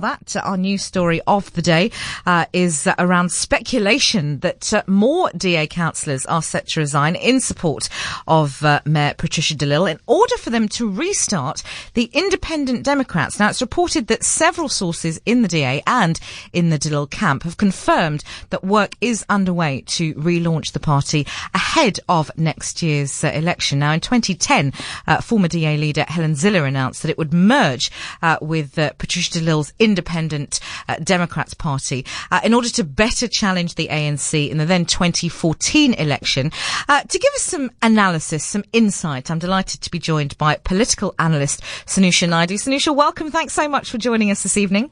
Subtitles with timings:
[0.00, 1.92] That uh, our news story of the day
[2.26, 7.38] uh, is uh, around speculation that uh, more DA councillors are set to resign in
[7.38, 7.88] support
[8.26, 11.62] of uh, Mayor Patricia De Lille in order for them to restart
[11.92, 13.38] the Independent Democrats.
[13.38, 16.18] Now, it's reported that several sources in the DA and
[16.52, 21.24] in the De Lille camp have confirmed that work is underway to relaunch the party
[21.54, 23.78] ahead of next year's uh, election.
[23.78, 24.72] Now, in 2010,
[25.22, 27.92] former DA leader Helen Zille announced that it would merge
[28.40, 33.88] with Patricia De Lille's Independent uh, Democrats Party uh, in order to better challenge the
[33.88, 36.50] ANC in the then 2014 election.
[36.88, 41.14] Uh, to give us some analysis, some insight, I'm delighted to be joined by political
[41.18, 42.54] analyst Sanusha Naidu.
[42.54, 43.30] Sanusha, welcome.
[43.30, 44.90] Thanks so much for joining us this evening.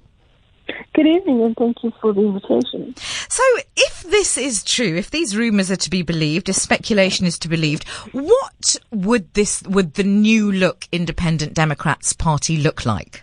[0.95, 2.95] Good evening and thank you for the invitation.
[3.29, 3.43] So,
[3.77, 7.49] if this is true, if these rumours are to be believed, if speculation is to
[7.49, 13.23] be believed, what would this, would the new look Independent Democrats Party look like?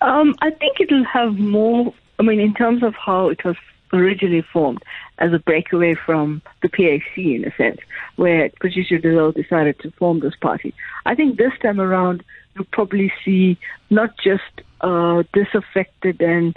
[0.00, 1.92] Um, I think it'll have more.
[2.18, 3.56] I mean, in terms of how it was
[3.92, 4.82] originally formed
[5.18, 7.78] as a breakaway from the PAC, in a sense,
[8.16, 10.74] where Patricia De Lille decided to form this party.
[11.04, 12.24] I think this time around,
[12.54, 13.58] you'll probably see
[13.90, 14.42] not just
[14.80, 16.56] uh, disaffected and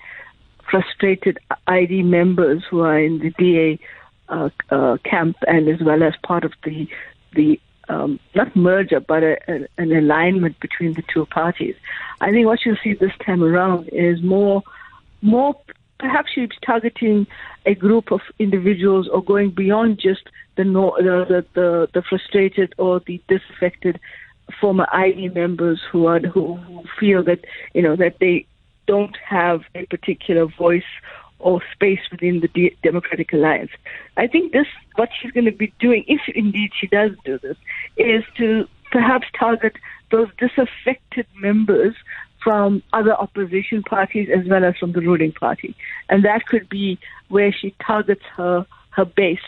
[0.69, 3.79] frustrated ID members who are in the DA
[4.29, 6.87] uh, uh, camp and as well as part of the
[7.33, 11.75] the um, not merger, but a, a, an alignment between the two parties.
[12.21, 14.63] I think what you'll see this time around is more,
[15.21, 15.59] more
[15.99, 17.27] perhaps she's targeting
[17.65, 20.23] a group of individuals or going beyond just
[20.55, 23.99] the, the, the, the frustrated or the disaffected
[24.59, 27.39] former ID members who are who, who feel that
[27.73, 28.45] you know that they
[28.87, 30.81] don't have a particular voice
[31.39, 33.71] or space within the Democratic Alliance.
[34.17, 37.57] I think this, what she's going to be doing, if indeed she does do this,
[37.97, 39.75] is to perhaps target
[40.11, 41.95] those disaffected members
[42.43, 45.75] from other opposition parties as well as from the ruling party.
[46.09, 49.39] And that could be where she targets her, her base.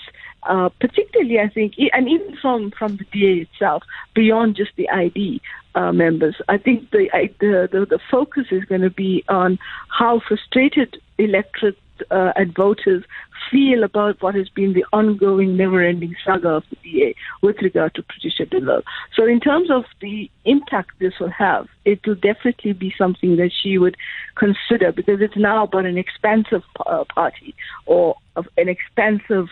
[0.43, 3.83] Uh, particularly, I think, and even from, from the DA itself,
[4.15, 5.39] beyond just the ID
[5.75, 7.07] uh, members, I think the,
[7.39, 9.59] the, the the focus is going to be on
[9.89, 11.77] how frustrated electorate
[12.09, 13.03] uh, and voters
[13.49, 18.03] feel about what has been the ongoing, never-ending saga of the DA with regard to
[18.03, 18.83] Patricia De Lille.
[19.15, 23.51] So, in terms of the impact this will have, it will definitely be something that
[23.51, 23.97] she would
[24.35, 27.53] consider because it's now about an expansive uh, party
[27.85, 28.15] or
[28.57, 29.49] an expansive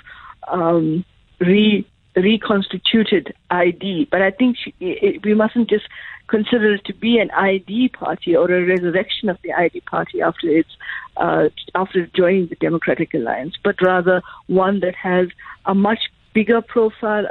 [0.47, 1.05] um,
[1.39, 1.85] re
[2.15, 4.07] reconstituted ID.
[4.11, 5.85] But I think she, it, we mustn't just
[6.27, 10.47] consider it to be an ID party or a resurrection of the ID party after
[10.47, 10.69] its
[11.17, 15.27] uh, after joining the Democratic Alliance, but rather one that has
[15.65, 15.99] a much
[16.33, 17.25] bigger profile,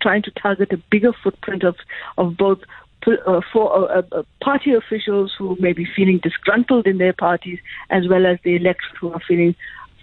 [0.00, 1.76] trying to target a bigger footprint of
[2.16, 2.60] of both
[3.06, 7.58] uh, for uh, uh, party officials who may be feeling disgruntled in their parties,
[7.90, 9.54] as well as the electorate who are feeling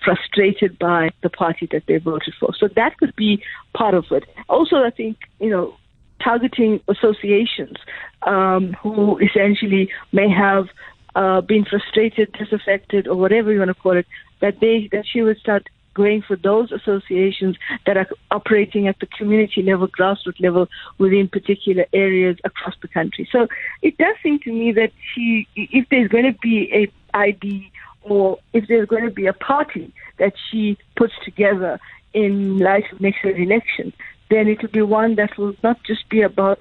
[0.03, 2.53] frustrated by the party that they voted for.
[2.55, 3.43] So that could be
[3.73, 4.23] part of it.
[4.49, 5.75] Also, I think, you know,
[6.23, 7.77] targeting associations
[8.23, 10.67] um, who essentially may have
[11.15, 14.07] uh, been frustrated, disaffected, or whatever you want to call it,
[14.39, 19.05] that they that she would start going for those associations that are operating at the
[19.05, 23.29] community level, grassroots level within particular areas across the country.
[23.31, 23.47] So
[23.81, 27.71] it does seem to me that she, if there's going to be a ID
[28.03, 31.79] or if there's going to be a party that she puts together
[32.13, 33.93] in light of next year's election,
[34.29, 36.59] then it will be one that will not just be about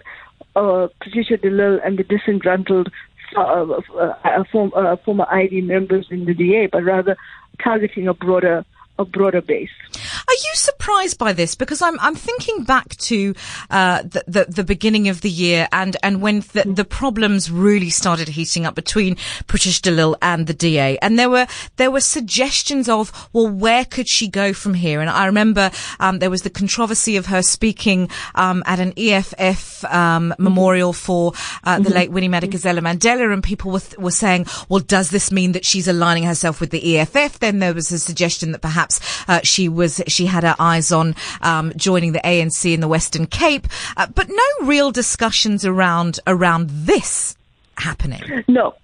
[0.57, 2.91] uh, Patricia De Lille and the disgruntled
[3.37, 7.17] uh, uh, uh, form, uh, former ID members in the DA, but rather
[7.63, 8.65] targeting a broader
[8.99, 9.71] a broader base.
[9.95, 11.55] Are you surprised by this?
[11.55, 13.35] Because I'm I'm thinking back to
[13.71, 17.91] uh, the, the, the beginning of the year and and when the, the problems really
[17.91, 19.17] started heating up between
[19.47, 23.85] Patricia De Lille and the DA, and there were there were suggestions of well, where
[23.85, 25.01] could she go from here?
[25.01, 29.85] And I remember um, there was the controversy of her speaking um, at an EFF
[29.87, 30.43] um, mm-hmm.
[30.43, 31.33] memorial for
[31.65, 31.95] uh, the mm-hmm.
[31.95, 35.65] late Winnie Madikizela Mandela, and people were th- were saying, well, does this mean that
[35.65, 37.39] she's aligning herself with the EFF?
[37.39, 38.82] Then there was a suggestion that perhaps
[39.29, 43.27] uh, she was she had her eyes on um, joining the ANC in the Western
[43.27, 47.37] Cape, uh, but no real discussions around around this
[47.77, 48.21] happening.
[48.49, 48.75] No,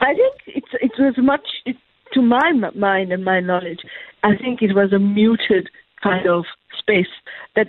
[0.00, 1.76] I think it's it was much it,
[2.12, 3.80] to my mind and my knowledge.
[4.22, 5.68] I think it was a muted
[6.02, 6.44] kind of
[6.78, 7.06] space
[7.54, 7.68] that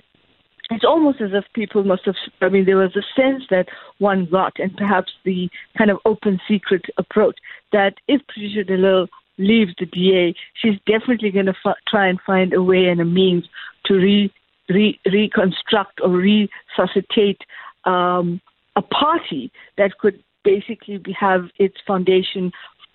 [0.71, 3.67] it's almost as if people must have, I mean, there was a sense that
[3.97, 7.37] one got, and perhaps the kind of open secret approach
[7.71, 9.07] that if Patricia De Lille
[9.39, 13.05] leaves the DA, she's definitely going to f- try and find a way and a
[13.05, 13.45] means
[13.85, 14.31] to re,
[14.69, 17.41] re, reconstruct or resuscitate
[17.85, 18.39] um,
[18.75, 22.51] a party that could basically be, have its foundation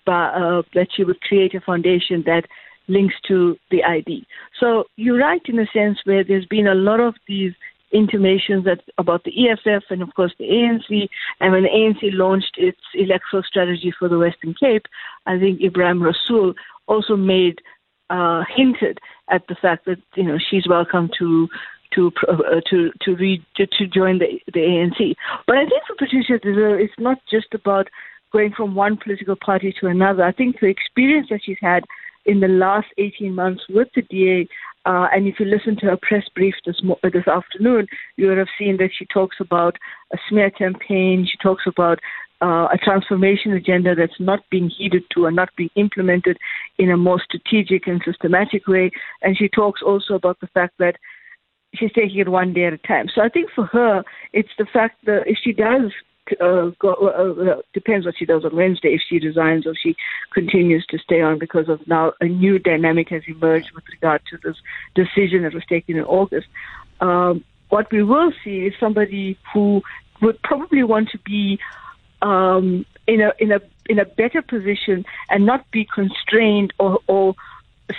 [0.07, 2.43] uh, that she would create a foundation that
[2.87, 4.25] links to the ID.
[4.59, 7.53] So you're right in a sense where there's been a lot of these
[7.91, 11.09] intimations that about the EFF and of course the ANC.
[11.39, 14.85] And when the ANC launched its electoral strategy for the Western Cape,
[15.25, 16.53] I think Ebrahim Rasool
[16.87, 17.59] also made
[18.09, 18.99] uh, hinted
[19.29, 21.47] at the fact that you know she's welcome to
[21.93, 23.15] to uh, to to,
[23.55, 25.15] to to join the the ANC.
[25.47, 27.87] But I think for Patricia it's not just about
[28.31, 30.23] going from one political party to another.
[30.23, 31.83] I think the experience that she's had
[32.25, 34.47] in the last 18 months with the DA,
[34.85, 37.87] uh, and if you listen to her press brief this mo- this afternoon,
[38.17, 39.75] you would have seen that she talks about
[40.13, 41.27] a smear campaign.
[41.29, 41.99] She talks about
[42.41, 46.37] uh, a transformation agenda that's not being heeded to and not being implemented
[46.77, 48.91] in a more strategic and systematic way.
[49.21, 50.97] And she talks also about the fact that
[51.73, 53.07] she's taking it one day at a time.
[53.13, 54.03] So I think for her,
[54.33, 55.91] it's the fact that if she does
[56.41, 59.95] uh, go, uh, uh, depends what she does on Wednesday, if she resigns or she
[60.33, 64.37] continues to stay on because of now a new dynamic has emerged with regard to
[64.43, 64.57] this
[64.95, 66.47] decision that was taken in August.
[66.99, 69.81] Um, what we will see is somebody who
[70.21, 71.59] would probably want to be
[72.21, 77.35] um, in a in a in a better position and not be constrained or, or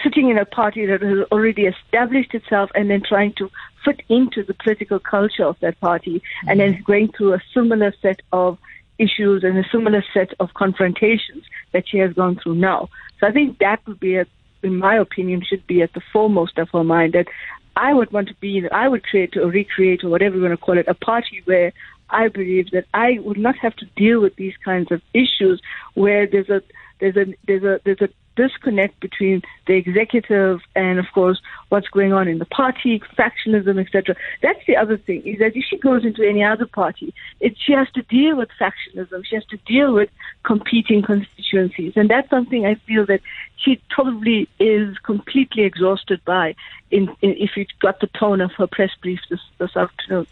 [0.02, 3.50] sitting in a party that has already established itself and then trying to
[3.86, 6.48] fit into the political culture of that party mm-hmm.
[6.48, 8.58] and then going through a similar set of
[8.98, 12.88] issues and a similar set of confrontations that she has gone through now.
[13.20, 14.26] So I think that would be, a,
[14.62, 17.28] in my opinion, should be at the foremost of her mind that
[17.76, 20.64] I would want to be, I would create or recreate or whatever you want to
[20.64, 21.72] call it, a party where
[22.08, 25.60] I believe that I would not have to deal with these kinds of issues
[25.94, 26.62] where there's a
[27.00, 31.40] there's a there's a there's a disconnect between the executive and, of course,
[31.70, 34.14] what's going on in the party, factionalism, etc.
[34.42, 37.72] That's the other thing, is that if she goes into any other party, it, she
[37.72, 39.24] has to deal with factionism.
[39.24, 40.10] She has to deal with
[40.44, 41.02] competing
[41.46, 41.92] constituencies.
[41.96, 43.20] And that's something I feel that
[43.56, 46.54] she probably is completely exhausted by
[46.90, 50.26] in, in, if you got the tone of her press brief this, this afternoon.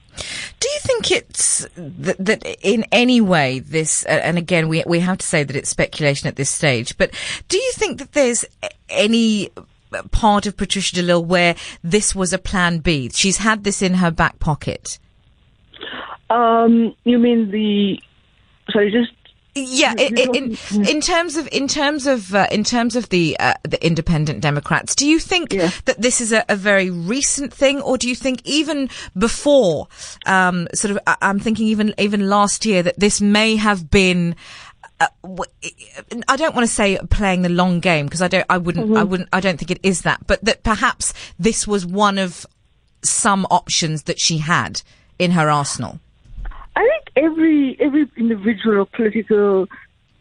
[0.60, 5.18] Do you think it's that, that in any way this, and again, we, we have
[5.18, 7.10] to say that it's speculation at this stage, but
[7.48, 8.44] do you think that there's
[8.88, 9.50] any
[10.10, 13.10] part of Patricia de where this was a plan B?
[13.12, 14.98] She's had this in her back pocket.
[16.30, 18.00] Um, you mean the,
[18.70, 19.12] sorry, just
[19.54, 20.58] yeah, in, in,
[20.88, 24.96] in terms of in terms of uh, in terms of the uh, the independent Democrats,
[24.96, 25.70] do you think yeah.
[25.84, 29.86] that this is a, a, very recent thing, or do you think even before,
[30.26, 34.34] um, sort of, I'm thinking even even last year that this may have been.
[35.00, 35.06] Uh,
[36.28, 38.46] I don't want to say playing the long game because I don't.
[38.50, 38.86] I wouldn't.
[38.86, 38.96] Mm-hmm.
[38.96, 39.28] I wouldn't.
[39.32, 40.26] I don't think it is that.
[40.26, 42.44] But that perhaps this was one of
[43.02, 44.82] some options that she had
[45.18, 46.00] in her arsenal.
[47.16, 49.66] Every every individual political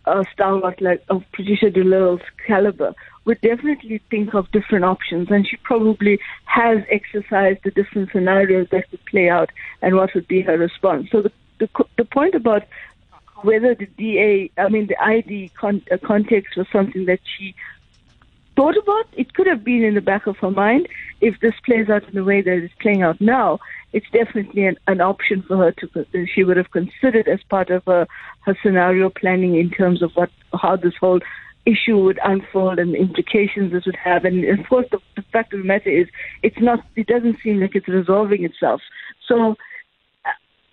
[0.05, 2.93] uh, stalwart like of Patricia de Lille's caliber
[3.25, 8.89] would definitely think of different options, and she probably has exercised the different scenarios that
[8.89, 9.49] could play out
[9.81, 11.09] and what would be her response.
[11.11, 12.63] So the the, the point about
[13.41, 17.55] whether the DA, I mean the ID con- uh, context was something that she
[18.55, 20.87] thought about, it could have been in the back of her mind
[21.21, 23.59] if this plays out in the way that it's playing out now
[23.93, 27.83] it's definitely an, an option for her to she would have considered as part of
[27.85, 28.07] her,
[28.41, 30.29] her scenario planning in terms of what
[30.61, 31.19] how this whole
[31.65, 34.25] issue would unfold and the implications this would have.
[34.25, 36.07] And of course, the, the fact of the matter is,
[36.41, 36.79] it's not.
[36.95, 38.81] It doesn't seem like it's resolving itself.
[39.27, 39.55] So.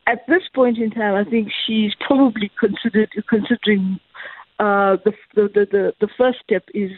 [0.06, 4.00] At this point in time, I think she's probably considered considering
[4.58, 6.90] uh, the, the the the first step is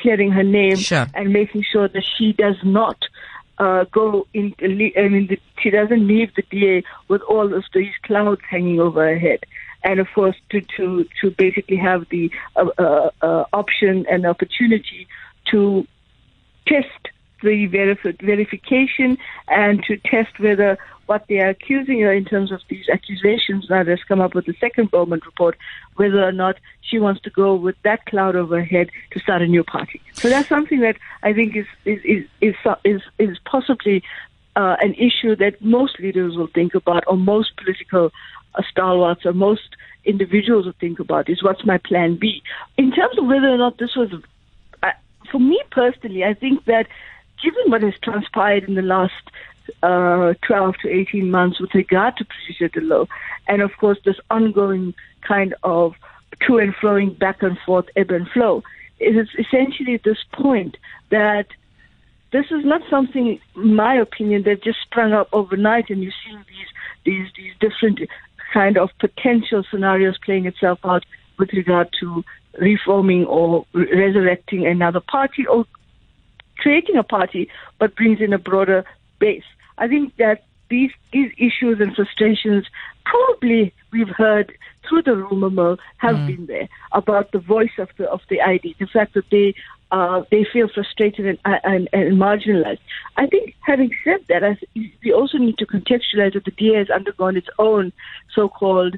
[0.00, 1.06] clearing her name sure.
[1.14, 2.98] and making sure that she does not
[3.62, 4.54] uh, go in.
[4.60, 9.00] I mean, the, she doesn't leave the DA with all of these clouds hanging over
[9.06, 9.40] her head.
[9.84, 15.06] And of course, to to to basically have the uh, uh, uh option and opportunity
[15.50, 15.86] to
[16.66, 17.02] test
[17.42, 19.18] the verif- verification
[19.48, 23.82] and to test whether what they are accusing her in terms of these accusations now
[23.82, 25.56] that's come up with the second Bowman report,
[25.96, 29.42] whether or not she wants to go with that cloud over her head to start
[29.42, 30.00] a new party.
[30.20, 34.02] So that's something that I think is is is is, is, is possibly
[34.56, 38.10] uh, an issue that most leaders will think about, or most political
[38.54, 41.28] uh, stalwarts, or most individuals will think about.
[41.28, 42.42] Is what's my plan B?
[42.76, 44.10] In terms of whether or not this was,
[44.82, 44.90] uh,
[45.30, 46.86] for me personally, I think that
[47.42, 49.12] given what has transpired in the last
[49.82, 53.08] uh, 12 to 18 months with regard to Patricia de Lille,
[53.48, 54.94] and of course this ongoing
[55.26, 55.94] kind of
[56.46, 58.62] to and flowing back and forth, ebb and flow.
[58.98, 60.76] It is essentially at this point
[61.10, 61.46] that
[62.32, 66.44] this is not something, in my opinion, that just sprung up overnight and you're seeing
[66.48, 66.68] these
[67.04, 68.00] these these different
[68.52, 71.04] kind of potential scenarios playing itself out
[71.38, 72.24] with regard to
[72.58, 75.64] reforming or resurrecting another party or
[76.62, 78.84] creating a party, but brings in a broader
[79.18, 79.44] base.
[79.78, 82.64] I think that these these issues and frustrations
[83.04, 84.52] probably we've heard
[84.88, 86.26] through the rumor mill have mm.
[86.28, 89.54] been there about the voice of the of the ID, the fact that they
[89.92, 92.78] uh, they feel frustrated and, and, and, marginalized.
[93.18, 94.56] I think, having said that, I,
[95.04, 97.92] we also need to contextualize that the DA has undergone its own
[98.34, 98.96] so-called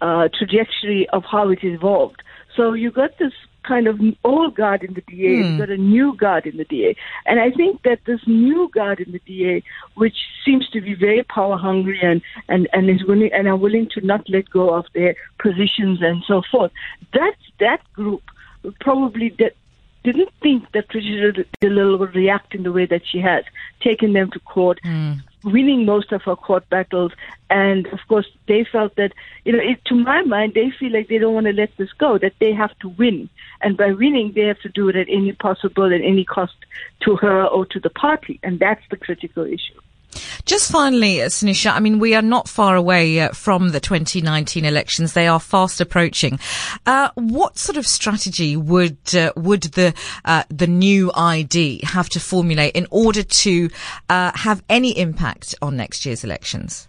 [0.00, 2.22] uh, trajectory of how it evolved.
[2.56, 5.50] So you got this kind of old guard in the DA, mm.
[5.50, 6.96] you've got a new guard in the DA.
[7.26, 9.62] And I think that this new guard in the DA,
[9.94, 13.88] which seems to be very power hungry and, and, and is willing and are willing
[13.94, 16.72] to not let go of their positions and so forth,
[17.12, 18.22] that that group
[18.80, 19.54] probably that
[20.02, 23.44] didn't think that Patricia De Lille would react in the way that she has,
[23.82, 25.20] taking them to court, mm.
[25.44, 27.12] Winning most of her court battles,
[27.48, 29.12] and of course they felt that,
[29.44, 31.92] you know, it, to my mind, they feel like they don't want to let this
[31.92, 33.28] go, that they have to win,
[33.60, 36.54] and by winning, they have to do it at any possible and any cost
[37.00, 39.80] to her or to the party, and that's the critical issue.
[40.44, 44.64] Just finally, uh, Sanusha, I mean, we are not far away uh, from the 2019
[44.64, 45.12] elections.
[45.12, 46.38] They are fast approaching.
[46.86, 52.20] Uh, what sort of strategy would uh, would the uh, the new ID have to
[52.20, 53.70] formulate in order to
[54.08, 56.88] uh, have any impact on next year's elections?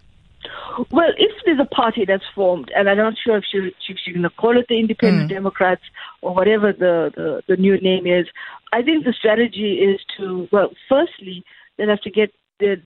[0.90, 4.30] Well, if there's a party that's formed, and I'm not sure if she's going to
[4.30, 5.34] call it the Independent mm.
[5.34, 5.82] Democrats
[6.22, 8.26] or whatever the, the, the new name is,
[8.72, 11.44] I think the strategy is to, well, firstly,
[11.76, 12.32] they'll have to get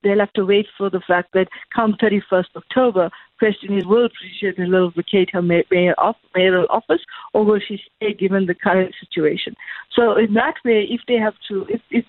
[0.03, 4.55] they'll have to wait for the fact that come 31st October, question is, will Patricia
[4.59, 7.01] De Lille vacate her mayoral office
[7.33, 9.55] or will she stay given the current situation?
[9.93, 12.05] So in that way, if they have to, if, if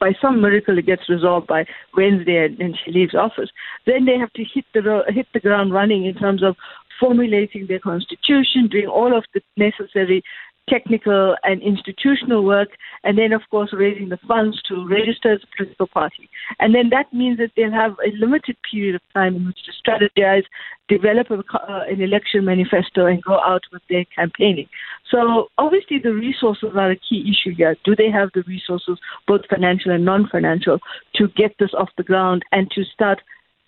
[0.00, 1.64] by some miracle it gets resolved by
[1.96, 3.50] Wednesday and, and she leaves office,
[3.86, 6.56] then they have to hit the hit the ground running in terms of
[6.98, 10.22] formulating their constitution, doing all of the necessary
[10.68, 12.68] technical and institutional work,
[13.04, 16.28] and then, of course, raising the funds to register as a political party.
[16.60, 19.72] And then that means that they'll have a limited period of time in which to
[19.72, 20.44] strategize,
[20.88, 24.68] develop a, uh, an election manifesto, and go out with their campaigning.
[25.10, 27.76] So, obviously, the resources are a key issue here.
[27.84, 30.78] Do they have the resources, both financial and non financial,
[31.16, 33.20] to get this off the ground and to start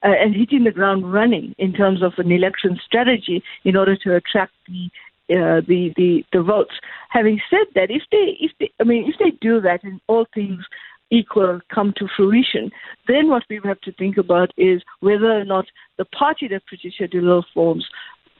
[0.04, 4.14] uh, and hitting the ground running in terms of an election strategy in order to
[4.14, 4.90] attract the
[5.30, 6.74] uh, the, the the votes.
[7.10, 10.26] Having said that, if they if they I mean if they do that and all
[10.34, 10.64] things
[11.10, 12.70] equal come to fruition,
[13.08, 15.66] then what we have to think about is whether or not
[15.98, 17.86] the party that Patricia De Lille forms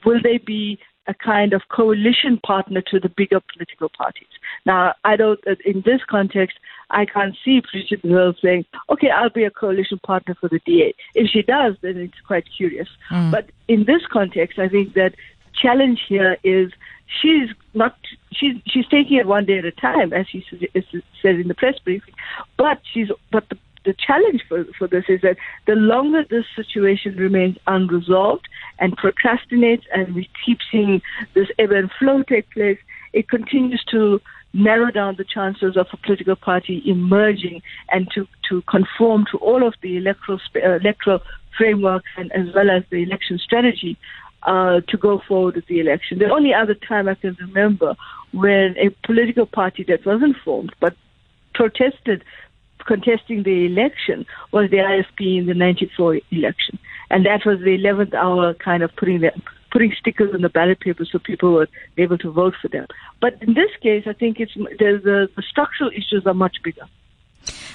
[0.05, 0.77] will they be
[1.07, 4.27] a kind of coalition partner to the bigger political parties.
[4.65, 6.57] Now, I don't, uh, in this context,
[6.89, 10.59] I can't see Patricia De Lille saying, okay, I'll be a coalition partner for the
[10.65, 10.95] DA.
[11.13, 12.87] If she does, then it's quite curious.
[13.11, 13.31] Mm.
[13.31, 15.13] But in this context, I think that
[15.61, 16.71] challenge here is
[17.21, 17.95] she's not
[18.31, 20.43] she's she's taking it one day at a time, as she
[21.21, 22.13] said in the press briefing.
[22.57, 27.15] But she's but the the challenge for, for this is that the longer this situation
[27.15, 28.47] remains unresolved
[28.79, 31.01] and procrastinates and we keep seeing
[31.33, 32.79] this ebb and flow take place,
[33.13, 34.19] it continues to
[34.53, 39.65] narrow down the chances of a political party emerging and to, to conform to all
[39.65, 41.19] of the electoral, uh, electoral
[41.57, 43.97] framework and as well as the election strategy
[44.45, 46.19] uh, to go forward with the election.
[46.19, 47.95] The only other time I can remember
[48.31, 50.95] when a political party that wasn't formed but
[51.53, 52.23] protested
[52.85, 56.77] contesting the election was the IFP in the 94 election.
[57.09, 60.79] And that was the 11th hour kind of putting them putting stickers on the ballot
[60.79, 62.87] paper so people were able to vote for them.
[63.19, 66.83] But in this case, I think it's the, the, the structural issues are much bigger.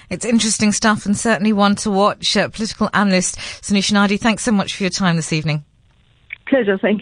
[0.08, 2.36] It's interesting stuff and certainly one to watch.
[2.38, 5.64] Uh, political analyst Sanusha Naidu, thanks so much for your time this evening.
[6.50, 6.78] Pleasure.
[6.82, 6.98] Thank.